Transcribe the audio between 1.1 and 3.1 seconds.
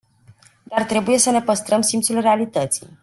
să ne păstrăm simțul realității.